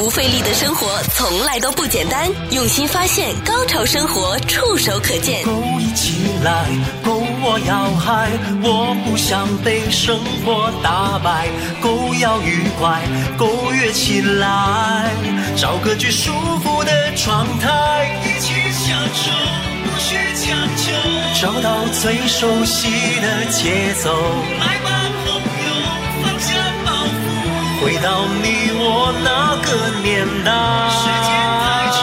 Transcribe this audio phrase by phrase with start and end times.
[0.00, 5.44] 不费力的生活从来都不简单，用心发现，高潮生活触手可见。
[5.44, 6.64] 勾一起来
[7.04, 8.30] 勾我要嗨
[8.62, 11.50] 我不想被生活打败
[11.82, 13.02] 勾要愉快
[13.36, 15.10] 勾跃起来
[15.54, 16.32] 找个最舒
[16.64, 19.30] 服的状态一起享受
[19.84, 20.92] 不需强求
[21.42, 22.88] 找到最熟悉
[23.20, 24.10] 的节奏。
[24.58, 24.99] 来吧
[27.82, 29.68] 回到你我那个
[30.02, 30.50] 年代
[30.90, 31.30] 时间
[31.62, 31.64] 太
[31.96, 32.00] 长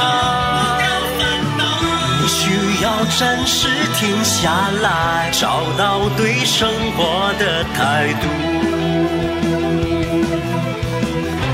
[2.79, 3.67] 要暂时
[3.99, 8.27] 停下来，找到对生活的态度，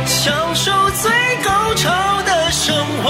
[0.05, 0.71] 享受
[1.02, 1.10] 最
[1.44, 1.90] 高潮
[2.24, 3.10] 的生活。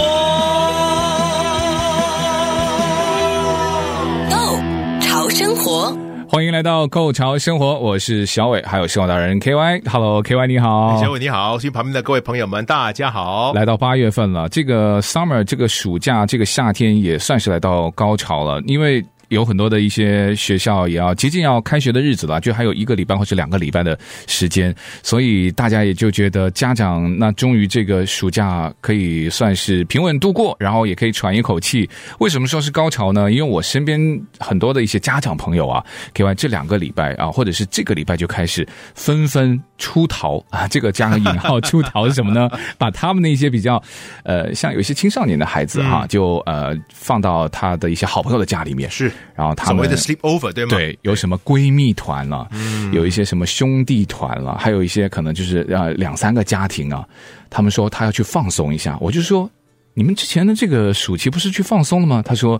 [4.29, 4.61] Go
[5.01, 6.02] 潮生活。
[6.33, 9.81] 欢迎来到《Go 潮生活》，我是小伟，还有生活达人 K Y。
[9.85, 13.53] Hello，K Y 你好，小伟你好，所以旁边的各位朋友们，大家好。
[13.53, 19.05] 来到八月份了，这个 Summer，这个暑假，这个夏天也算是来到高潮了，因为。
[19.29, 31.89] 有很多的一些学校也要接近要开学的日子了，就还有一个礼拜或者两个礼拜的时间，所以大家也就觉得家长那终于这个暑假可以算是平稳度过，然后也可以喘一口气。
[32.19, 33.31] 为什么说是高潮呢？
[33.31, 33.99] 因为我身边
[34.39, 40.65] 很多的一些家长朋友啊，给完这两个礼拜啊，或者是这个礼拜就开始纷纷出逃 啊。
[40.67, 42.49] 这个加个引号出逃是什么呢？
[42.79, 43.81] 把他们的一些比较
[44.23, 49.11] 呃，像有一些青少年的孩子哈、啊，就呃放到他的一些好朋友的家里面是。
[49.35, 50.69] 然后他们所谓的 sleep over 对吗？
[50.69, 57.05] 对，有什么闺蜜团了，嗯，有一些什么兄弟团了，还有一些可能就是呃两三个家庭啊。
[57.49, 59.49] 他们说他要去放松一下，我就说
[59.93, 62.23] 你们之前的这个暑期不是去放松了吗？
[62.25, 62.59] 他说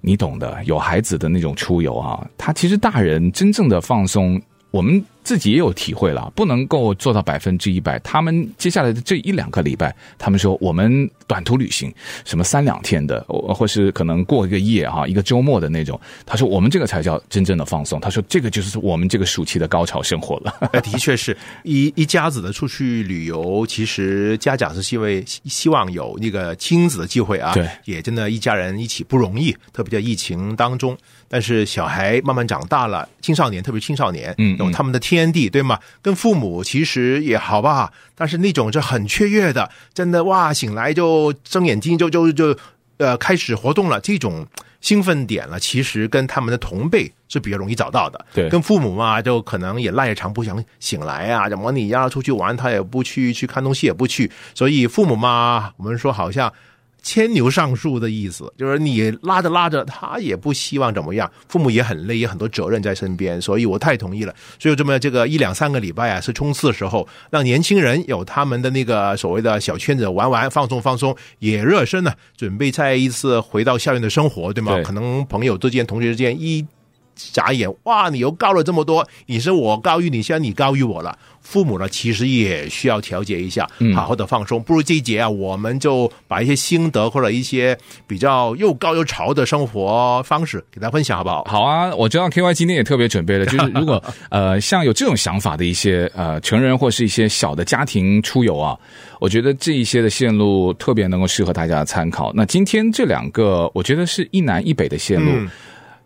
[0.00, 5.02] 你懂的，有孩子的那种出游啊，他其实大人真正的放松，我们。
[5.22, 7.98] 自己也有体会了，不能够做到百分之一百。
[8.00, 11.92] 他们接下来的这一两个礼拜，他们说我们短途旅行，
[12.24, 16.00] 什么三两天的，或是可能过一个夜哈，一个周末的那种。
[16.24, 18.00] 他说我们这个才叫真正的放松。
[18.00, 20.70] 他说这个就是我们这个暑期的高潮生活了。
[20.82, 30.96] 的确是一一家子的出去旅游，其实家长是因为希望有那个亲子的机会啊，对，也真的一家人一起不容易，特别在疫情当中。
[31.28, 35.78] 但是小孩慢慢长大了，青少年特别青少年，嗯，有他们的天地，对吗？
[36.00, 42.56] 跟父母其实也好吧，但是那种是很雀跃的，真的哇，醒来就睁眼睛就就就
[42.98, 44.46] 呃开始活动了，这种
[44.80, 48.24] 兴奋点了，其实跟他们的同辈是比较容易找到的。
[48.32, 56.52] 对，跟父母嘛，就可能也赖长不想醒来啊，怎么你要出去玩，他也不去，去看东西也不去，所以父母嘛，我们说好像。
[57.02, 61.30] 牵牛上树的意思，就是你拉着拉着，他也不希望怎么样。
[61.48, 64.34] 父母也很累，也很多责任在身边，所以我太同意了。
[64.58, 74.74] 所以这么这个一两三个礼拜啊，是冲刺的时候，让年轻人有他们的那个所谓的小圈子玩玩，放松放松，也热身呢，准备再一次回到校园的生活，对吗？
[74.74, 74.84] 对。
[74.84, 76.66] 可能朋友之间、同学之间一。
[77.32, 78.08] 眨眼，哇！
[78.08, 81.18] 你又高了这么多，你是我高于你，现在你高于我了。
[81.40, 84.62] 父母呢，其实也需要调节一下，好好的放松。
[84.62, 87.76] 不如这一节啊，我们就把一些心得或者一些
[88.06, 91.44] 比较又高又潮的生活方式给大家分享，好不好？
[91.44, 91.94] 好啊！
[91.96, 98.78] 我知道 K Y 今天也特别准备了，就是如果 呃像有这种想法的一些呃成人或是一些小的家庭出游啊，
[99.18, 102.30] 我觉得这一些的线路特别能够适合大家参考。
[102.34, 105.30] 那今天这两个，我觉得是一南一北的线路。
[105.32, 105.48] 嗯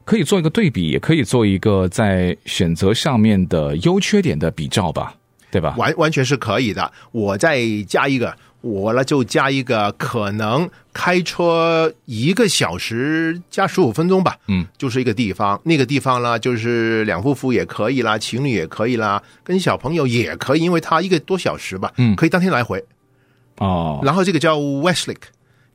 [0.04, 5.14] 可以做一个对比，也可以做一个在选择上面的优缺点的比照吧，
[5.50, 5.74] 对吧？
[5.78, 6.92] 完完全是可以的。
[7.10, 14.36] 我再加一个，我呢就加一个，可能开车一个小时加十五分钟吧。
[14.48, 21.90] 嗯，就是一个地方，那个地方呢，就是两夫妇也可以啦，情侣也可以啦，跟小朋友也可以，因为它一个多小时吧。
[21.96, 22.84] 嗯，可以当天来回。
[23.56, 25.28] 哦，然后这个叫 Westlake，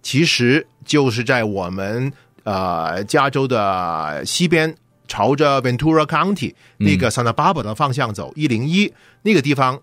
[0.04, 2.14] 其实就是在我们。
[2.50, 4.74] 呃，加州的西边，
[5.08, 9.80] 朝着 Ventura County 那个 Santa Barbara 的方向走，一零一那个地方，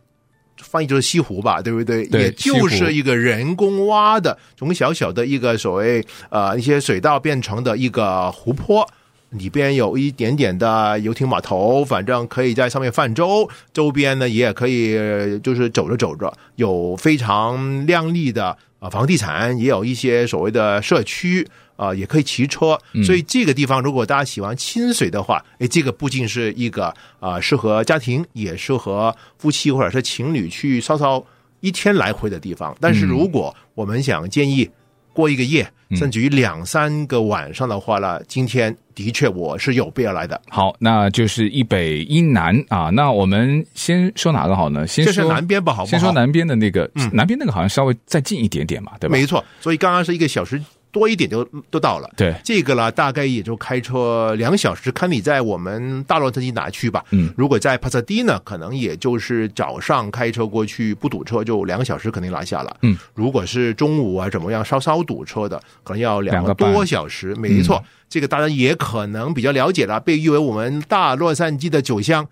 [0.60, 2.04] 翻译就是西湖吧，对不对？
[2.08, 8.84] 对，也就是一个人工挖的，从小小的一个所谓呃一些水道变成的一个湖泊，
[9.30, 21.46] 里边有一点点的游艇码头，反正可以在上面泛舟，周边呢也可以就是走着走着，有非常亮丽的呃房地产，也有一些所谓的社区。
[21.76, 26.86] 啊、呃，也可以骑车，所以这个地方如果大家喜欢亲水的话，哎，这个不仅是一个
[27.20, 31.24] 啊、呃、适合家庭，也适合夫妻或者是情侣去稍稍
[31.60, 32.76] 一天来回的地方。
[32.80, 34.68] 但是如果我们想建议
[35.12, 40.40] 过一个夜，甚至于两三个晚上的话呢，今天的确我是有备而来的。
[40.48, 42.90] 好，那就是一北一南啊。
[42.90, 44.86] 那我们先说哪个好呢？
[44.86, 45.90] 先说南边吧，好不好？
[45.90, 49.12] 先说南边的那个，嗯、南边那个好像稍微再近一点点嘛，对吧？
[49.12, 50.60] 没错，所以刚刚是一个小时。
[50.96, 57.04] 多一点就都到了，对这个呢，大概也就开车两小时，看你在我们大洛杉矶哪去吧。
[57.10, 62.74] 嗯，如果在帕萨迪呢，可能也就是早上开车过去不堵车，就两个小时肯定拿下了。
[62.80, 67.34] 嗯，如果是中午啊怎么样稍稍堵车的，可能要两个多小时。
[67.34, 72.26] 没错，嗯、这个大家也可能比较了解了，被誉为我们大洛杉矶的酒乡。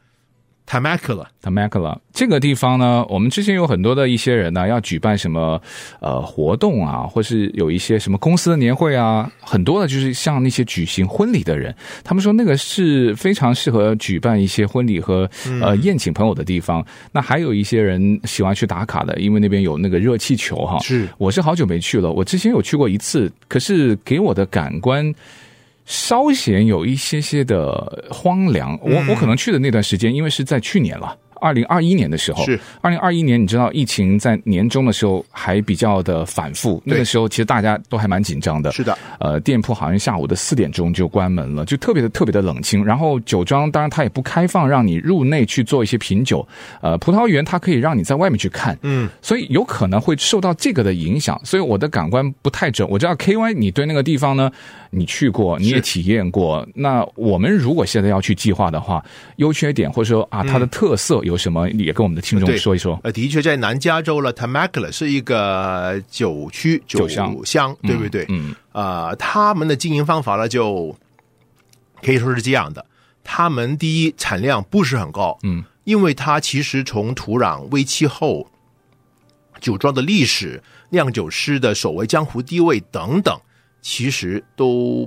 [0.66, 5.60] Temecula，Temecula 这个地方呢，我们之前有很多的一些人呢，要举办什么
[6.00, 15.28] 呃活动啊，或是有一些什么公司的年会啊，很多的就是像那些举行婚礼的人，他们说那个是非常适合举办一些婚礼和
[15.60, 16.80] 呃宴请朋友的地方。
[16.80, 20.78] 嗯、那还有一些人喜欢去打卡的，因为那边有那个热气球哈。
[20.80, 25.14] 是，我是好久没去了，我之前有去过一次，可是给我的感官。
[25.84, 31.16] 稍显有一些些的荒凉，我我可能去的那段时间，因为是在去年了。
[31.40, 38.72] 二零二一年的时候，是二零二一年，你知道疫情在年中的时候还比较的反复，那个时候其实大家都还蛮紧张的。
[38.72, 42.82] 是的，呃，店铺好像下午的四点钟就关门了，就特别的特别的冷清。
[42.82, 46.46] 然后酒庄当然它也不开放让你入内去做一些品酒，
[46.80, 51.38] 呃，葡萄园它可以让你在外面去看，嗯，所以有可能会受到这个的影响。
[51.44, 52.88] 所以我的感官不太准。
[52.88, 54.50] 我知道 KY 你对那个地方呢，
[54.94, 56.66] 你去过，你也体验过。
[56.74, 59.04] 那我们如果现在要去计划的话，
[59.36, 61.34] 优缺点或者说啊它的特色有。
[61.44, 62.98] 什么也跟我们的听众说一说？
[63.02, 68.24] 呃，的确，在南加州了，Temecula 是一个酒区酒乡，乡对不对？
[68.30, 70.96] 嗯，啊、呃，他们的经营方法呢，就
[72.02, 72.86] 可以说是这样的：
[73.22, 78.46] 他们第一产量不是很高，嗯，因为它其实从土壤、微气候、
[79.60, 83.38] 酒庄的历史、酿酒师的所谓江湖地位等等，
[83.84, 85.06] 其实都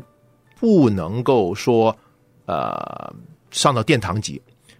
[0.59, 1.97] 不能够说
[2.45, 3.11] 呃
[3.49, 4.39] 上到殿堂级。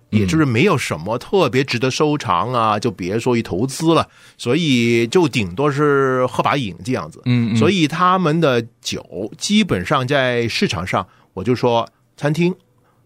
[0.09, 4.07] 也就是没有什么特别值得收藏啊，就别说一投资了，
[4.37, 7.21] 所以就顶多是喝把瘾这样子。
[7.25, 11.85] 嗯，所以他们的酒基本上在市场上，我就说
[12.15, 12.53] 餐厅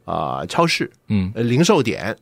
[0.05, 2.15] 啊、呃、超市、嗯，零售点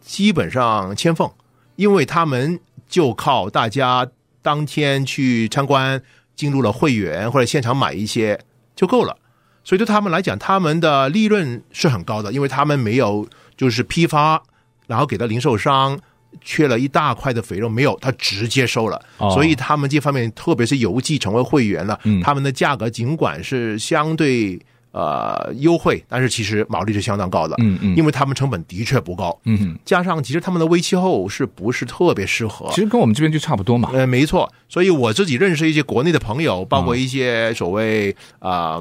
[0.00, 1.28] 基本上欠奉，
[1.74, 4.08] 因为他们就靠大家
[4.42, 6.00] 当天去参观，
[6.34, 8.38] 进入了会员或者现场买一些
[8.74, 9.16] 就够了。
[9.62, 13.26] 所以对他们来讲，他们的利润是很高的，因为他们没有。
[13.56, 14.42] 就是批发，
[14.88, 15.96] 然后给到零售商，
[16.40, 19.00] 缺了一大块的肥肉没有，他直接收了。
[19.18, 24.60] 哦、所以他们这方面，特别是邮寄成为会员了，嗯、他们的价格尽管是相对。
[24.94, 32.68] 呃，优惠，但是其实毛利是相当高的，嗯嗯，因为他们成本的确不高，嗯哼，加上其实他们的微气候是不是特别适合？
[32.70, 38.80] 其实跟我们这边就差不多嘛，呃，没错，所以我自己认识一些国内的朋友，包括一些所谓啊、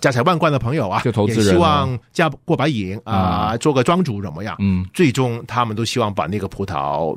[0.00, 4.56] 家财万贯的朋友啊，就投资人、啊、希望嫁过把瘾啊、呃，做个庄主怎么样？
[4.58, 7.14] 嗯，最终他们都希望把那个葡萄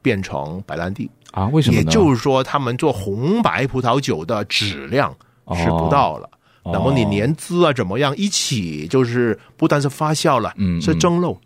[0.00, 1.10] 变成白兰地。
[1.32, 1.48] 啊？
[1.52, 1.76] 为什么？
[1.76, 5.14] 也就是说，他们做红白葡萄酒的质量
[5.54, 6.24] 是不到了。
[6.24, 6.30] 哦
[6.72, 8.16] 那么你年资啊怎么样？
[8.16, 11.36] 一起就是不但是发酵了，嗯，是蒸馏，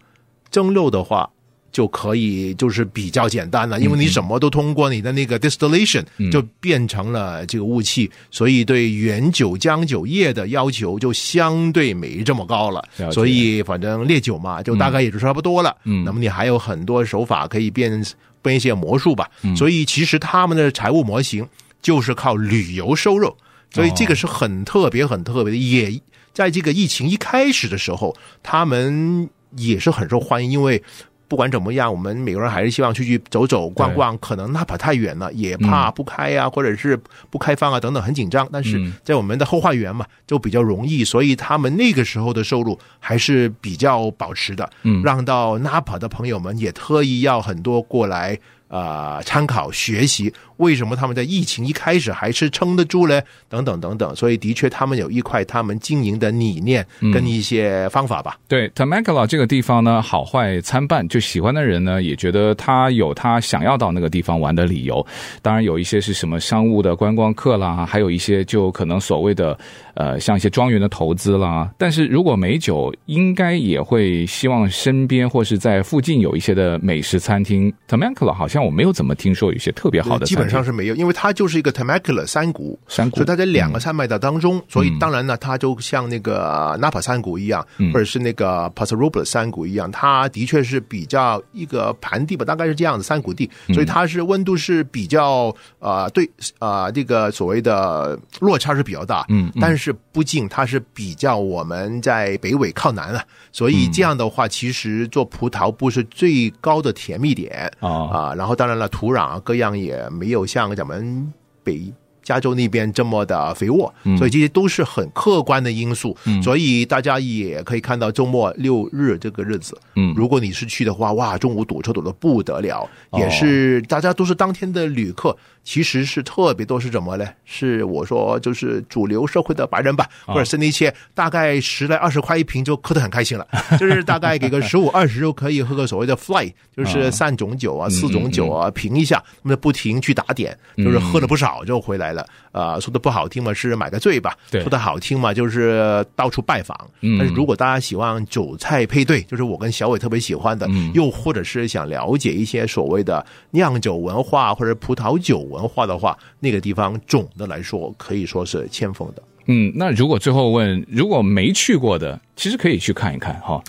[0.51, 1.29] 蒸馏的话
[1.73, 12.83] 就可以就是比较简单了，因为你什么都通过你的那个 distillation 就变成了这个雾气，所以对原酒浆酒液的要求就相对没这么高了。
[13.13, 15.77] 所以反正烈酒嘛，就大概也就差不多了。
[15.85, 18.05] 嗯，那么你还有很多手法可以变
[18.41, 19.29] 变一些魔术吧。
[19.57, 21.47] 所以其实他们的财务模型
[21.83, 23.37] 就是靠旅游收入。
[23.71, 26.01] 所以这个是很特别、很特别的，也
[26.33, 30.51] 在这个疫情一开始的时候，他们也是很受欢迎。
[30.51, 30.83] 因为
[31.27, 34.17] 不管怎么样，我们每个人还是希望出去走走、逛逛。
[34.19, 36.99] 可能哪怕太远了，也怕不开啊，或者是
[37.29, 38.49] 不开放啊等等，很紧张。
[38.51, 41.05] 但是在我们的后花园嘛，就比较容易。
[41.05, 44.71] 所以他们那个时候的收入还是比较保持的。
[44.85, 48.39] 嗯，让到 Napa 的朋友们也特意要很多过来。
[48.71, 53.21] 呃，参考学习，为什么他们在疫情一开始还是撑得住呢？
[53.49, 58.37] 等等等等，所以的确他们有一块他们经营的理念跟一些方法吧。
[58.37, 65.05] 嗯、对，Temecula 这个地方呢，好坏参半，就喜欢的人呢也觉得他有他想要到那个地方玩的理由。
[65.41, 69.59] 当然有一些是什么商务的观光客啦，还有一些就可能所谓的
[69.95, 71.71] 呃像一些庄园的投资啦。
[71.79, 77.73] 但是如果美酒，应该也会希望身边或是在附近有一些的美食餐厅。
[77.89, 78.59] Temecula 好像。
[78.59, 96.29] 我没有怎么听说有一些特别好的，基本上是没有，因为它就是一个 Temecula 山谷，山谷，所以它在两个山脉的当中，嗯、所以当然呢，它就像那个 Napa 山谷一样，嗯、或者是那个 Paso Robles 山谷一样，它的确是比较一个盆地吧，大概是这样的山谷地，所以它是温度是比较呃对
[96.59, 99.61] 呃这个所谓的落差是比较大，嗯，嗯。
[99.61, 108.11] 但是毕竟它是比较我们在北纬靠南啊，所以这样的话，其实做葡萄不是最高的甜蜜点啊、哦。
[108.13, 111.33] 呃，然后当然了，土壤啊各样也没有像咱们
[111.65, 111.93] 北。
[112.29, 127.27] 加州那边这么的肥沃，所以这些都是很客观的因素，嗯、所以大家也可以看到周末六日这个日子，嗯，如果你是去的话，哇，中午堵车堵得不得了，也是大家都是当天的旅客，其实是特别多是什么呢？
[127.47, 133.49] 是我说就是主流社会的白人吧，或者是那些大概十来二十块一瓶就喝得很开心了，
[133.81, 142.18] 就是大概给个 十五二十就可以喝个所谓的 flight，就是三种酒啊、四种酒啊，评一下，那么不停去打点，就是喝了不少就回来了。
[142.53, 146.77] 呃，说的不好听嘛，是买个醉吧；对说的好听嘛，就是到处拜访。
[147.19, 159.23] 但是如果大家喜欢酒菜配对，就是我跟小伟特别喜欢的，嗯、又或者是想了解一些所谓的酿酒文化或者葡萄酒文化的话，那个地方总的来说可以说是欠奉的。
[159.47, 163.63] 嗯，那如果最后问，如果没去过的，其实可以去看一看哈。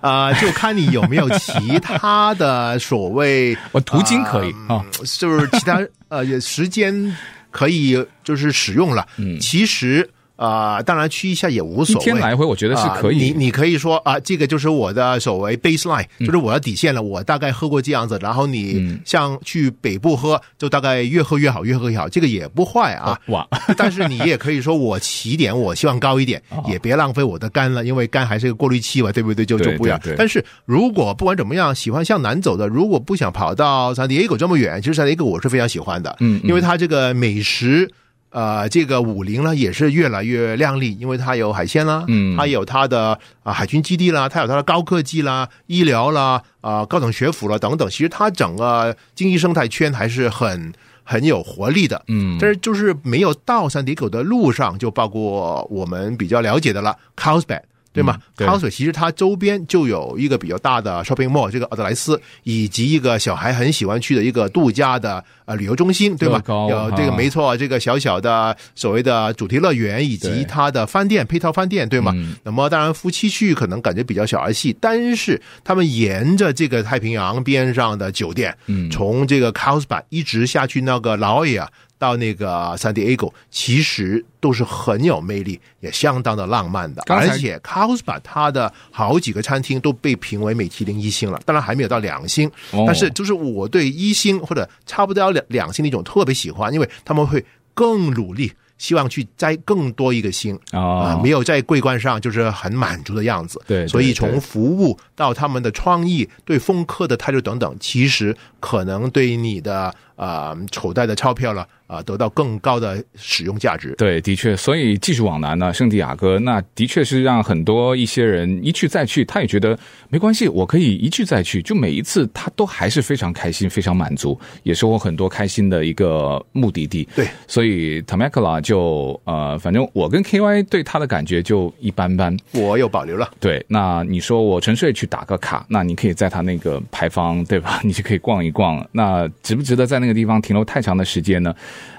[0.00, 4.84] 啊、呃，就看你有没有其他的所谓， 我途经可以啊、呃，
[5.18, 7.16] 就是其他呃时间
[7.58, 9.04] 可以就是使用了。
[9.16, 10.08] 嗯，其实。
[10.38, 12.00] 啊、呃，当然去一下也无所谓。
[12.00, 13.18] 一天来回我觉得是可以。
[13.18, 17.02] 呃、你你可以说啊，这个就是我的所谓 baseline，、嗯、就是我的底线了。
[17.02, 23.18] 我大概喝过这样子，然后你像去北部喝，就大概越喝越好，越喝越好，这个也不坏啊。
[23.26, 23.44] 哇！
[23.76, 26.40] 但是你也可以说我起点我希望高一点，
[26.70, 29.44] 也别浪费我的肝了，因为肝还是个过滤器嘛，对不对？
[29.44, 29.98] 就就不要。
[30.16, 37.90] 但是如果不管怎么样，喜欢向南走的，如果不想跑到 San Diego 这么远，其实 San Diego 我是非常喜欢的，嗯，因为它这个美食。
[38.30, 47.88] 呃，这个武陵呢也是越来越亮丽，因为它有海鲜啦，嗯，它有它的啊、呃、海军基地啦，它有它的高科技啦、医疗啦、啊、呃、高等学府啦等等。
[47.88, 50.72] 其实它整个经济生态圈还是很
[51.04, 52.36] 很有活力的，嗯。
[52.38, 57.62] 但是就是没有到山底口的路上，就包括我们比较了解的了，Carlsbad。
[57.98, 58.16] 对吗？
[58.36, 66.40] 康水其实它周边就有一个比较大的 shopping mall，这个奥德莱斯，以及一个小孩很喜欢去的一个度假的呃旅游中心，对吗？
[66.70, 72.14] 有这个没错，这个小小的所谓的主题乐园，以及它的饭店配套饭店，对吗？
[72.44, 81.66] 那么当然夫妻去可能感觉比较小儿戏，但是他们沿着这个太平洋边上的酒店，嗯，从这个 Carlsbad 一直下去那个 La Jolla
[81.98, 87.02] 到那个 San Diego，其实都是很有魅力，也相当的浪漫的。
[87.08, 92.50] 而且 Carlsbad 它的好几个餐厅都被评为米其林一星了，当然还没有到两星。
[92.86, 103.60] 但是就是我对一星或者差不多要两两星的一种特别喜欢，因为他们会更努力，希望去摘更多一个星啊、呃，没有在桂冠上就是很满足的样子。
[103.66, 111.66] 对，所以从服务到他们的创意、对风客的态度等等，其实可能对你的呃口袋的钞票了。
[111.88, 113.94] 啊，得到更高的使用价值。
[113.96, 119.78] 对，的确，所以继续往南呢，圣地亚哥那的确是让很多一些人一去再去，他也觉得
[120.10, 127.08] 没关系，我可以一去再去，就每一次他都还是非常开心、非常满足，也是我很多开心的一个目的地。
[127.16, 133.30] 对，所以 Tamacla 就呃，反正我跟 KY 对他的感觉就一般般，我有保留了。
[133.40, 137.80] 对，那你说我纯粹去打个卡，那你可以在他那个牌坊，对吧？
[137.82, 138.86] 你就可以逛一逛。
[138.92, 141.54] 那值不值得在那个地方停留太长的时间呢？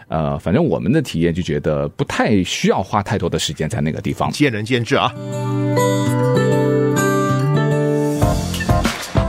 [0.08, 5.14] 呃，反正我们的体验就觉得不太需要花太多的时间在那个地方，见仁见智啊。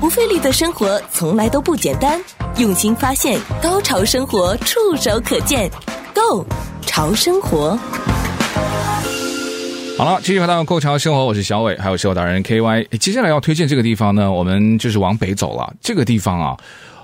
[0.01, 2.19] 不费力的生活从来都不简单，
[2.57, 5.71] 用心发现，高潮生活触手可见
[6.15, 6.47] Go
[6.87, 7.79] 潮生活。
[9.99, 12.97] 好了，继续回到 Go 潮生活，我是小伟，还有生活达人 KY。
[12.99, 15.75] 接下来要推荐这个地方呢，我们就是往北走了。
[15.83, 16.57] 这个地方啊。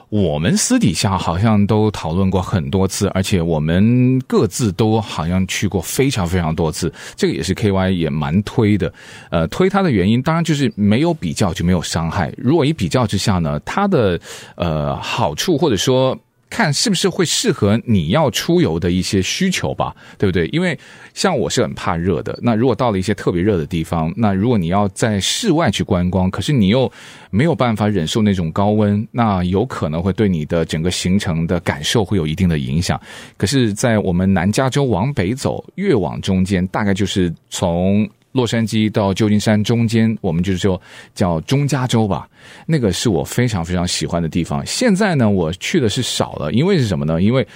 [0.08, 6.92] 我们私底下好像都讨论过很多次，而且我们各自都好像去过非常非常多次。
[7.16, 8.92] 这个也是 KY 也蛮推的。
[9.30, 12.32] 呃，推它的原因当然就是没有比较就没有伤害。
[12.36, 14.18] 如果一比较之下呢，它的
[14.54, 16.16] 呃好处或者说。
[16.48, 20.46] 看是不是会适合你要出游的一些需求吧，对不对？
[20.48, 20.78] 因为
[21.12, 26.90] 像我是很怕热的，那如果到了一些特别热的地方，那如果你要在室外去观光，可是你又
[27.30, 33.00] 没有办法忍受那种高温，那有可能会对你的整个行程的感受会有一定的影响。
[33.36, 40.80] 可是，在我们南加州往北走，越往中间，大概就是从洛杉矶到旧金山中间，我们就是说
[41.14, 42.28] 叫中加州吧，
[42.66, 44.64] 那个是我非常非常喜欢的地方。
[44.66, 47.20] 现在呢，我去的是少了，因为是什么呢？
[47.22, 47.46] 因为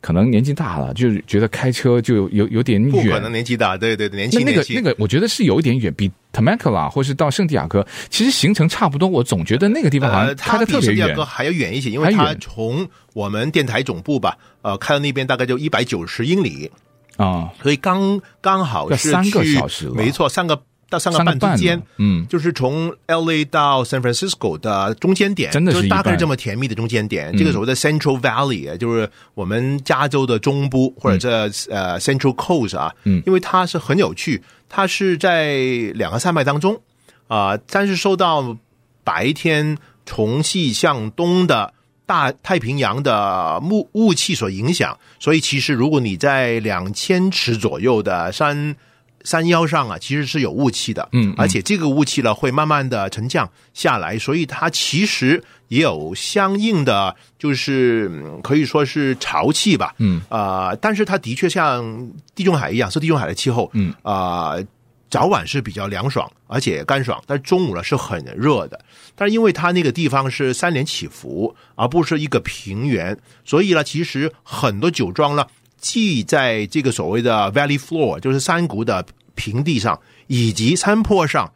[0.00, 2.90] 可能年纪大了，就是觉得开车就有有，点远。
[2.90, 9.08] 不可能年纪大，对对对，年轻那个那个，我觉得是有一点远，比 Temecula 或是到圣地亚哥，其实行程差不多。
[9.08, 10.80] 我总觉得那个地方好像开的特别远。
[10.80, 16.68] 呃、比圣地亚哥还要远一些，因为它从我们电台总部吧，呃，开到那边大概就一百九十英里
[17.16, 20.62] 啊，所以刚刚好是三个小时，没错，三个。
[20.92, 27.32] 到三个半之间，嗯，就是从 L A 到 San Francisco 的中间点，真的是就是大概是这么甜蜜的中间点。
[27.32, 31.30] 嗯、这个所谓的 Central Valley，就是我们加州的中部或者这
[31.74, 35.56] 呃 Central Coast 啊，嗯，因为它是很有趣，它是在
[35.94, 36.78] 两个山脉当中
[37.26, 38.58] 啊、呃，但是受到
[39.02, 41.72] 白天从西向东的
[42.12, 48.76] 大太平洋的雾雾气所影响，所以其实如果你在两千尺左右的山。
[49.24, 58.10] 山腰上啊，其实是有雾气的，嗯，而且这个雾气呢会慢慢的沉降下来，所以它其实也有相应的，就是
[58.42, 64.64] 可以说是潮气吧，嗯，啊、呃，但是它的确像地中海一样，是地中海的气候，嗯，啊、呃，
[65.12, 68.82] 早晚是比较凉爽，而且干爽，但是中午呢是很热的，
[69.14, 75.46] 但是因为它那个地方是山连起伏，而不是一个平原，所以呢，其实很多酒庄呢。
[75.76, 79.04] 既在这个所谓的 Valley Floor，就是山谷的
[79.34, 81.52] 平地上，以及山坡上，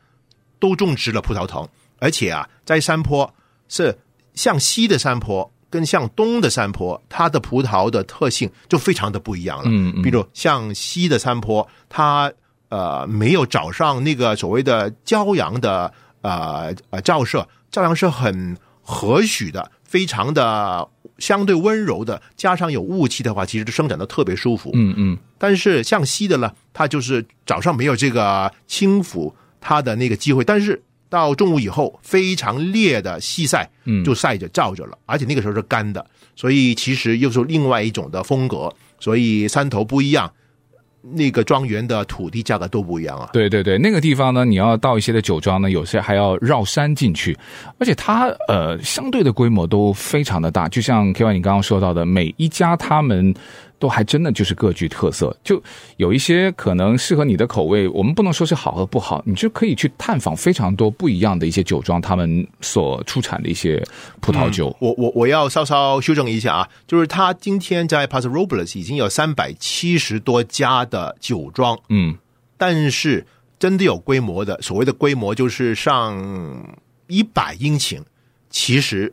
[0.58, 1.66] 都种植了葡萄藤。
[2.00, 3.32] 而且啊，在山坡
[3.68, 3.96] 是
[4.34, 9.64] 向西的山坡跟向东的山坡，它的葡萄的特性就非常的不一样了。
[9.66, 12.30] 嗯嗯，比如向西的山坡，它
[12.68, 15.92] 呃没有早上那个所谓的骄阳的
[16.22, 20.88] 呃呃照射，照阳是很和煦的，非常的。
[21.18, 24.70] 相对温柔的，加上有雾气的话，其实生长的特别舒服。
[24.74, 25.18] 嗯嗯。
[25.38, 36.04] 但是向西的呢，它就是早上没有这个轻抚它的那个机会，但是到中午以后，非常烈的西晒，嗯，就晒着照着了，而且那个时候是干的，
[36.34, 38.70] 所以其实又是另外一种的风格。
[39.00, 40.30] 所以山头不一样。
[41.14, 43.30] 那个庄园的土地价格都不一样啊！
[43.32, 47.36] 对对对，那个地方呢，你要到一些的酒庄呢，有些还要绕山进去，
[47.78, 53.34] 而且它呃相对的规模都非常的大，就像 KY 你刚刚说到的，每一家他们。
[53.78, 55.62] 都还真的就是各具特色，就
[55.98, 57.86] 有一些可能适合你的口味。
[57.88, 63.82] 我们不能说是好和不好，你就可以去探访非常多不一样的一些酒庄，他们所出产的一些
[64.20, 64.68] 葡萄酒。
[64.80, 72.16] 嗯、我我我要稍稍修正一下啊，就是他今天在 Paso Robles 已经有三百七十多家的酒庄，嗯，
[72.56, 73.26] 但是
[73.58, 76.76] 真的有规模的，所谓的规模就是上
[77.08, 78.00] 一百英顷，
[78.48, 79.12] 其实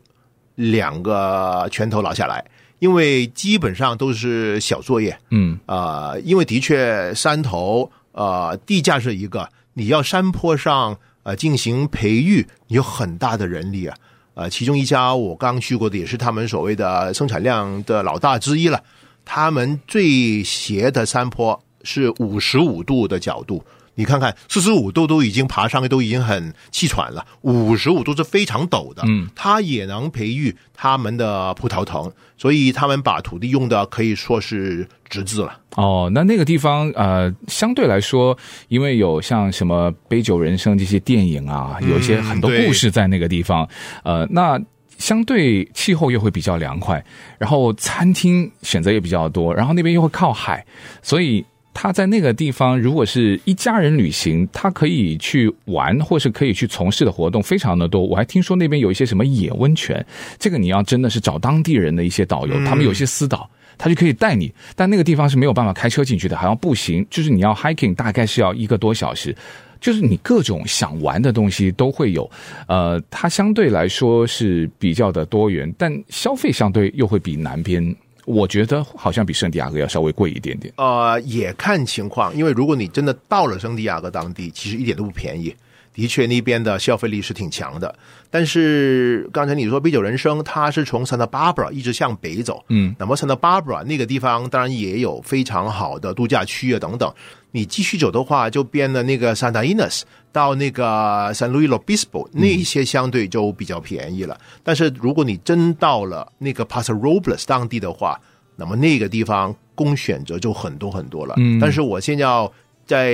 [0.55, 2.45] 两个拳头拿下来。
[2.83, 13.95] 因为基本上都是小作业，嗯，啊、呃，因为的确山头，呃，地价是一个，你要山坡上呃进行培育，你有很大的人力啊，
[14.33, 18.83] 呃，其中一家我刚去过的，也是他们所谓的生产量的老大之一了，
[19.23, 23.63] 他们最斜的山坡是五十五度的角度。
[23.95, 27.25] 你看看，四十五度都已经爬上去，都已经很气喘了。
[27.41, 35.59] 五十五度是非常陡的，嗯，它也能培育他们的葡萄藤，所以他们把土地用的可以说是极致了。
[35.75, 38.35] 哦，那那个地方呃，相对来说，
[38.67, 43.67] 因为有像什么《杯酒人生》这些电影啊，有一些很多故事在那个地方，
[44.03, 44.59] 嗯、呃，那
[44.97, 47.03] 相对气候又会比较凉快，
[47.37, 50.65] 然后餐厅选择也比较多，然后那边又会靠海，
[51.03, 51.45] 所以。
[51.73, 58.01] 他在那个地方，如果是一家人旅行，他可以去玩，或是可以去从事的活动非常的多。
[58.01, 60.05] 我还听说那边有一些什么野温泉，
[60.37, 64.53] 这个你要真的是找当地人的一些导游，他们有些私导，他就可以带你。
[64.75, 69.35] 但那个地方是没有办法开车进去的，还要步行，就是你要 hiking，大概是要一个多小时。
[69.81, 72.31] 就是你各种想玩的东西都会有，
[72.67, 77.93] 呃， 它相对来说是比较的多元，但消费相对又会比南边。
[78.25, 80.73] 我觉得好像比圣地亚哥要稍微贵一点点。
[80.77, 85.53] 呃，也看情况，因为如果你真的到了圣地亚哥当地，其实一点都不便宜。
[85.93, 87.93] 的确，那边的消费力是挺强的。
[88.31, 97.13] 但是刚才你说啤酒人生，它是从 Santa Barbara 一直向北走，嗯，那么 Santa Barbara 那个地方当然也有非常好的度假区啊等等。
[97.55, 104.35] 你继续走的话，就变了那个 Santa Ines 到那个 San Luis Obispo，那一些相对就比较便宜了。
[104.41, 108.19] 嗯、但是如果你真到了那个 Paso Robles 当地的话，
[108.55, 111.35] 那么那个地方供选择就很多很多了。
[111.37, 112.51] 嗯，但是我先要
[112.87, 113.11] 在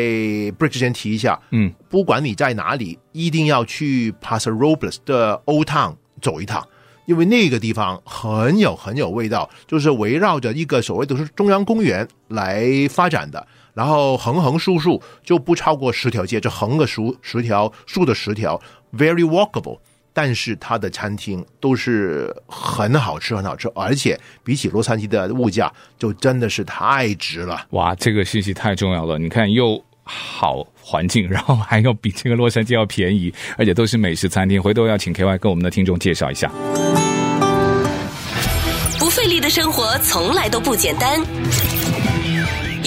[0.58, 6.65] break 之前提一下，嗯，不管你在哪里，一定要去 Paso Robles 的 Old Town 走一趟。
[7.06, 18.62] 因为那个地方很有很有味道，就是围绕着一个所谓的是中央公园来发展的，然后横横竖竖就不超过十条街，这横个十十条，竖的十条
[18.95, 19.79] ，very walkable。
[20.12, 27.67] 但是它的餐厅都是很好吃，很好吃，而且比起洛杉矶的物价，就真的是太值了。
[27.69, 29.17] 哇，这个信息太重要了！
[29.17, 34.62] 你看，又好环境，然后还要比这个洛杉矶要便宜，而且都是美食餐厅。
[34.62, 36.51] 回头要请 KY 跟我们的听众介绍一下。
[38.97, 41.21] 不费力的生活从来都不简单，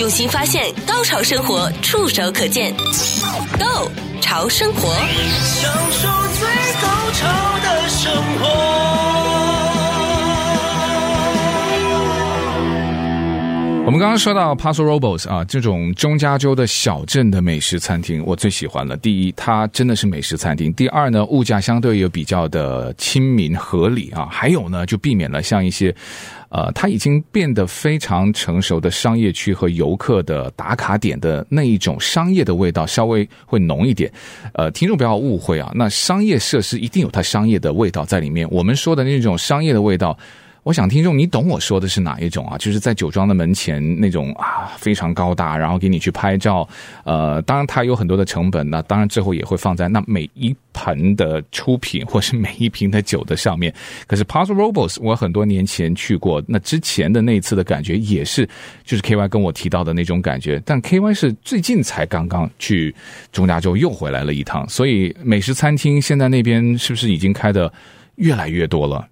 [0.03, 2.75] 用心发现，高潮生活触手可见
[3.57, 3.89] Go
[4.21, 6.09] 潮生活，享受
[6.41, 6.49] 最
[6.83, 7.29] 高潮
[7.63, 8.92] 的生活。
[13.93, 18.97] 我们刚刚说到 Paso Robles 啊，这种中加州的小镇的美食餐厅，我最喜欢了。
[18.97, 24.27] 第一，它真的是美食餐厅；第二呢，物价相对也比较的亲民合理啊。
[24.31, 25.95] 还有呢，就避免了像一些，
[26.49, 34.11] 呃，它已经变得非常成熟的商业区和游客的打卡点的那一种商业的味道，稍微会浓一点。
[34.55, 38.49] 呃，听众不要误会啊，那商业设施一定有它商业的味道在里面。
[38.51, 40.19] 我们说的那种商业的味道。
[40.65, 42.57] 我想听众，你懂我说的是哪一种啊？
[42.57, 46.69] 就是在酒庄的门前那种啊，非常高大，然后给你去拍照。
[47.03, 53.75] 呃，当然它有很多的成本，那当然最后也会放在那每一盆的出品或是每一瓶的酒的上面。
[54.07, 58.49] 可是 Paso Robles，我很多年前去过，那之前的那一次的感觉也是，
[58.85, 60.63] 就是 KY 跟我提到的那种感觉。
[60.65, 62.95] 但 KY 是最近才刚刚去
[63.33, 67.73] 中加州又回来了一趟，所以美食餐厅现在那边是不是已经开的
[68.15, 69.09] 越来越多了？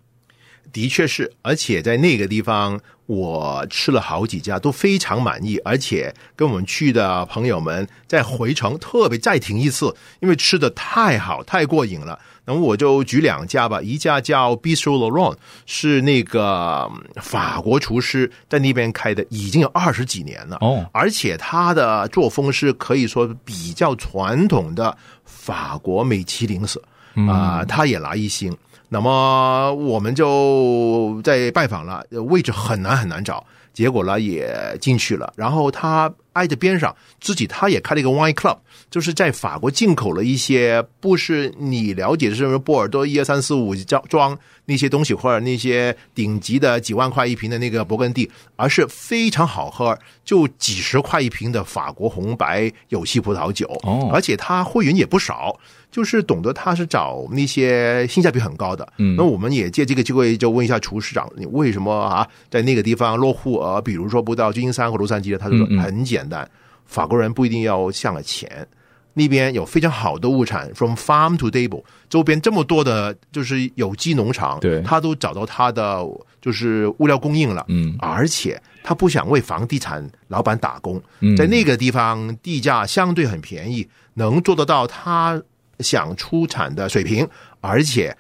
[0.73, 12.19] 的确是，而且在那个地方，我吃了好几家都非常满意，而且跟我们去的朋友们在回程特别再停一次，因为吃的太好，太过瘾了。
[12.47, 26.81] 那么我就举两家吧，一家叫 Bistro Laurent，是那个法国厨师在那边开的，已经有二十几年了哦，而且他的作风是可以说比较传统的法国美其林式
[27.29, 28.57] 啊，他也拿一星。
[28.93, 35.33] 那么我们就在拜访了，位置很难很难找，结果呢也进去了。
[35.37, 38.59] 然后他挨着边上，自己他也开了一个 wine club，
[38.91, 43.77] 就是在法国进口了一些不是你了解的什么波尔多一二三四五
[44.09, 53.67] 庄那些东西，或者那些顶级的几万块一瓶的那个勃艮第，而是非常好喝，就几十块一瓶的法国红白有机葡萄酒。
[53.85, 55.57] 哦，而且他会员也不少。
[55.91, 63.81] 就是懂得他是找那些性价比很高的，嗯，那我们也借这个机会就问一下厨师长，你为什么啊在那个地方落户啊？
[63.81, 66.49] 比如说不到旧金山和洛杉矶的，他就说很简单，
[66.87, 68.67] 法国人不一定要向了钱，
[69.15, 76.07] 那边有非常好的物产，from farm to table，周边这么多的就是有机农场，对，他都找到他的
[76.41, 81.03] 就是物料供应了，嗯，而且他不想为房地产老板打工，
[81.37, 85.43] 在那个地方地价相对很便宜，能做得到他。
[85.83, 87.29] 想出产的水平，
[87.61, 88.17] 而且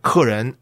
[0.00, 0.54] 客人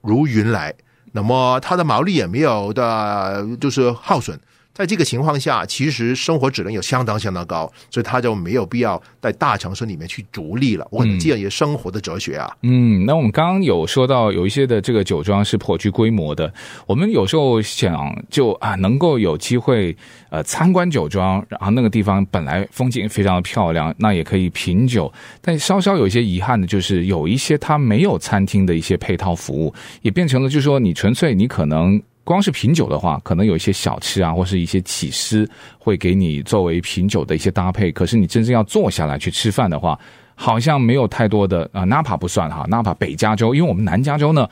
[0.00, 0.74] 如云来，
[1.12, 4.38] 那么他的毛利也没有的，就是耗损。
[4.74, 10.84] 在这个情况下，其实生活质量有相当相当高，所以他就没有必要在大城市里面去逐利了。
[10.90, 12.50] 我可能这样一个生活的哲学啊。
[12.62, 16.52] 嗯，那我们刚刚有说到有一些的这个酒庄是颇具规模的，
[16.86, 19.96] 我们有时候想就啊能够有机会
[20.28, 32.02] 呃参观酒庄，然后那个地方本来风景非常的漂亮，那也可以品酒，但稍稍有一些遗憾的就是有一些它没有餐厅的一些配套服务，也变成了就是说你纯粹你可能。
[32.24, 37.92] 光是品酒的话，可能有一些小吃啊，或是一些起司会给你作为品酒的一些搭配。
[37.92, 39.98] 可是你真正要坐下来去吃饭的话，
[40.34, 41.84] 好像没有太多的啊。
[41.84, 44.48] 纳帕不算哈，纳帕北加州，因为我们南加州呢，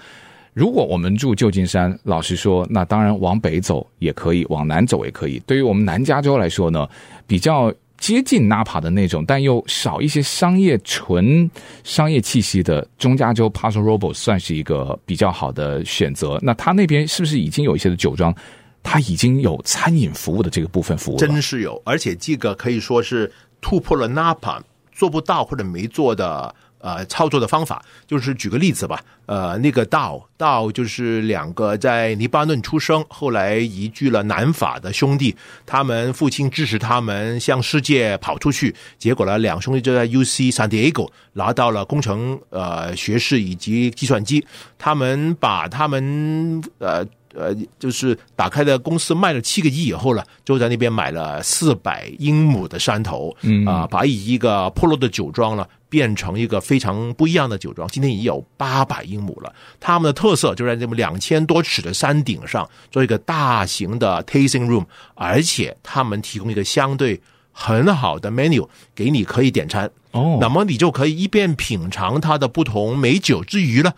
[0.52, 5.42] 如果我们住旧金山，老实说，那当然往北走也可以，往南走也可以。
[5.46, 6.88] 对于我们南加州来说呢，
[7.26, 7.72] 比较。
[8.02, 11.48] 接近 Napa 的那种，但又少一些商业纯
[11.84, 16.36] 商业气息的中加州 Paso Robo 算是一个比较好的选择。
[16.42, 18.34] 那他那边是不是已经有一些的酒庄，
[18.82, 21.16] 他已经有餐饮服务的这个部分服务？
[21.16, 24.60] 真是有，而且这个可以说是突破了 Napa
[24.90, 26.52] 做不到或者没做的。
[26.82, 44.44] 呃，操作的方法就是举个例子吧，呃，那个道道就是两个在黎巴嫩出生，后来移居了南法的兄弟，他们父亲支持他们向世界跑出去，结果呢，两兄弟就在 UC San Diego 拿到了工程呃学士以及计算机，
[44.76, 55.68] 他们把他们呃呃就是打开的公司卖了七个亿以后呢，就在那边买了四百英亩的山头，嗯啊，把一个破落的酒庄了。
[55.92, 57.86] 变成一个非常不一样的酒庄。
[57.88, 67.20] 今天已经有八百英亩了，他们的特色就在这么两千多尺的山顶上做一个大型的 tasting room，而且他们提供一个相对
[67.52, 73.92] 很好的 menu 给你可以点餐哦，那么你就可以一边品尝它的不同美酒之余呢，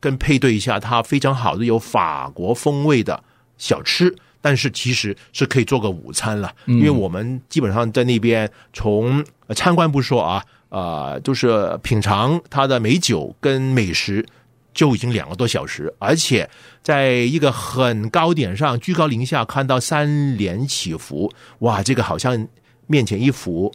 [0.00, 3.24] 跟配对一下它非常好的有法国风味的
[3.56, 4.14] 小吃。
[4.40, 9.22] 但是其实是可以做个午餐了，因为我们基本上在那边从
[9.56, 14.26] 参观不说啊，呃，就是品尝它的美酒跟美食
[14.74, 16.48] 就已经两个多小时，而且
[16.82, 22.46] 在一个很高点上，居高临下看到三连起伏，哇，这个好像
[22.86, 23.72] 面前一幅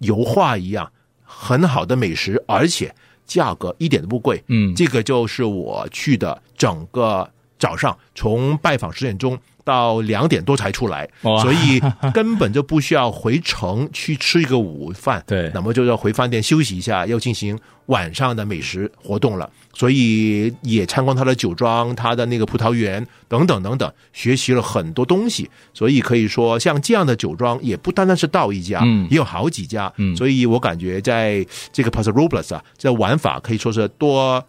[0.00, 0.92] 油画一样，
[1.22, 2.94] 很好的美食，而且
[3.24, 4.42] 价格一点都不贵。
[4.48, 9.38] 嗯，这个就是我去的整个早上，从拜访十点钟。
[9.62, 11.80] 到两点多才出来，所以
[12.12, 15.22] 根本就不需要回城去吃一个午饭。
[15.26, 19.48] 对，那么就要回饭店休息一下，要进行晚上的美食活动了。
[19.74, 25.48] 所以也参观他的酒庄、他的那个葡萄园等等等等，学习了很多东西。
[25.74, 29.92] 所以可以说，像这样的酒庄也不单单是到一家，嗯，也有好几家。
[29.98, 34.42] 嗯，所以我感觉在这个 Paso Robles 啊，这玩法可以说是多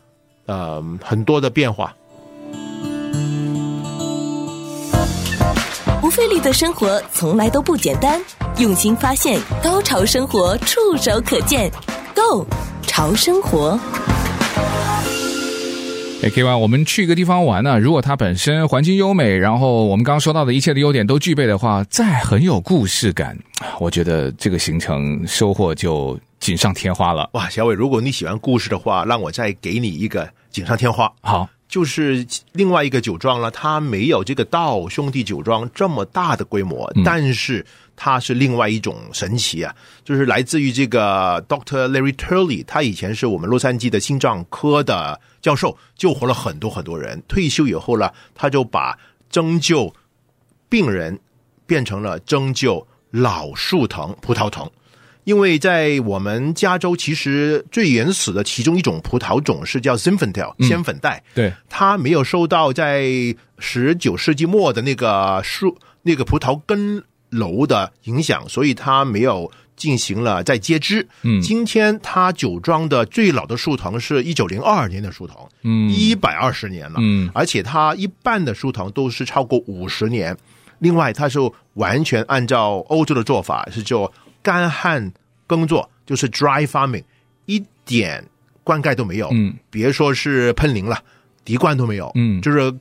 [0.45, 1.93] 呃很多的变化。
[6.41, 8.19] 的生活从来都不简单，
[8.57, 11.71] 用心发现，高潮生活触手可见
[12.15, 12.45] Go
[12.81, 13.79] 潮生活。
[16.23, 23.37] 哎，K Y，我们去一个地方玩呢，如果它本身环境优美，然后我们刚刚说到的一切的优点都具备的话，再很有故事感，
[23.79, 27.29] 我觉得这个行程收获就锦上添花了。
[27.33, 31.11] 哇，小伟，如果你喜欢故事的话，让我再给你一个锦上添花。
[31.21, 31.47] 好。
[31.71, 39.73] 就是另外一个酒庄了，它没有这个道兄弟酒庄这么大的规模，但是它是另外一种神奇啊！
[40.03, 47.23] 就是来自于这个 Doctor Larry Turley，他以前是我们洛杉矶的心脏科的教授，救活了很多很多人。
[47.29, 49.93] 退休以后呢，他就把针灸
[50.67, 51.17] 病人
[51.65, 54.69] 变成了针灸老树藤葡萄藤。
[55.23, 63.05] 因为在我们加州，其实最原始的其中一种葡萄种是叫 Zinfandel 仙粉黛，对，它没有受到在
[63.59, 71.07] 十九世纪末的那个树那个葡萄根楼的影响，所以它没有进行了再接枝。
[71.21, 80.35] 嗯，今天它酒庄的最老的树藤是一九零二年的树藤，嗯，一百二十年了，嗯，而且它一半的树藤都是超过五十年。
[80.79, 81.39] 另外，它是
[81.75, 84.11] 完全按照欧洲的做法，是做。
[84.41, 85.11] 干旱
[85.47, 87.03] 耕作就是 dry farming，
[87.45, 88.25] 一点
[88.63, 91.03] 灌溉都没有，嗯，别说是喷淋了，
[91.43, 92.73] 滴灌都没有，嗯，就是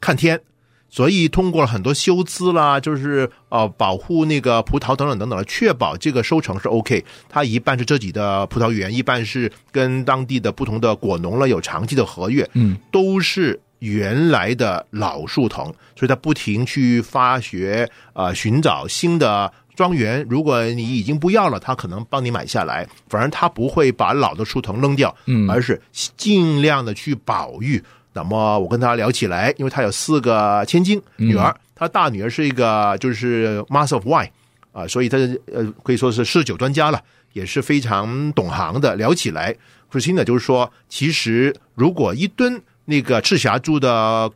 [0.00, 0.40] 看天，
[0.88, 7.04] 所以通过了很多修枝啦，就是呃保护那个葡萄等等等等，确保这个收成是 OK。
[7.28, 19.52] 它一半是自己的葡萄园，一半是跟当地的不同的果农了有长期的合约，嗯，都是原来的老树藤，所以它不停去发掘呃寻找新的。
[19.78, 22.84] 庄园，如果你已经不要了，他可能帮你买下来。
[23.08, 25.80] 反而他不会把老的树藤扔掉，嗯，而是
[26.16, 27.80] 尽量的去保育。
[28.12, 34.30] 那么我跟他聊起来，因为他有四个千金女儿，他大女儿是一个就是 Master of Wine
[34.72, 35.16] 啊，所以他
[35.52, 37.00] 呃可以说是侍酒专家了，
[37.32, 38.96] 也是非常懂行的。
[38.96, 39.54] 聊起来，
[39.86, 44.28] 核心的就是说，其实如果一吨那个赤霞珠的。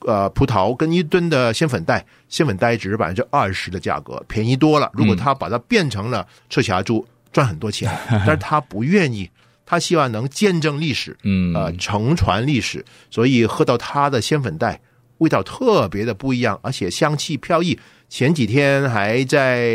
[0.00, 4.90] 呃，葡萄跟一吨的鲜粉袋，鲜粉袋只是百分之二十的价格，便宜多了。
[4.94, 9.28] 如果他把它变成了赤霞珠，赚很多钱， 但是他不愿意，
[9.64, 14.80] 他希望能见证历史，嗯，呃，承传历史，所以喝到他的鲜粉黛，
[15.18, 17.78] 味道特别的不一样，而且香气飘逸。
[18.08, 19.68] 前几天还在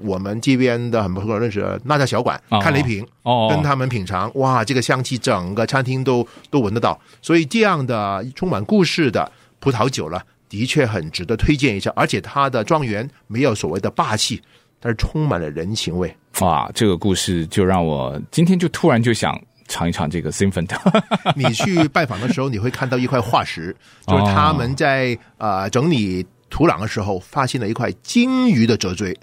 [0.00, 9.30] 我们这边的很不错认识的那家小馆看了一瓶，哦，跟他们品尝，哇，这个香气整个餐厅都都闻得到，所以这样的充满故事的。
[9.60, 14.42] 葡萄酒了，的确很值得推荐一下，而且它的庄园没有所谓的霸气，
[14.80, 16.12] 但是充满了人情味。
[16.40, 19.40] 哇，这个故事就让我今天就突然就想
[19.72, 21.02] 尝一尝这个 Zinfandel。
[21.34, 23.74] 你去拜访的时候，你会看到一块化石，
[24.06, 29.18] 就是他们在呃整理土壤的时候发现了一块鲸鱼的折锥。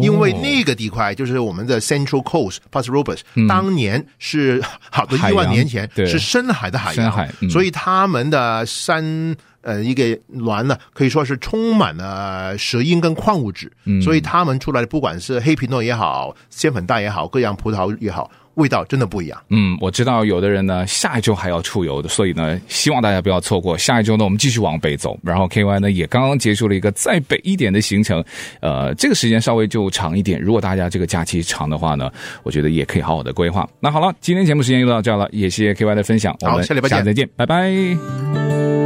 [0.00, 19.40] 因为那个地块就是我们的 Central Coast Paso Robles，当年是好多一万年前是深海的海洋，海嗯、所以他们的山呃一个峦呢可以说是充满了石英跟矿物质，嗯、所以他们出来的不管是黑皮诺也好，鲜粉黛也好，各样葡萄也好，味道真的不一样。
[19.48, 23.78] 嗯，我知道有的人呢下一周还要出游的，所以呢希望大家不要错过。
[23.78, 28.22] 下一周呢我们继续往北走，然后 KY 呢也刚刚结束了一个再北一点的行程，
[28.60, 30.40] 呃，这个时间稍微就长一点。
[30.40, 32.10] 如果大家这个假期长的话呢，
[32.42, 33.68] 我觉得也可以好好的规划。
[33.80, 38.77] 那好了，今天节目时间又到这儿了，也谢谢 KY 的分享，我们下礼拜见，再见，拜拜。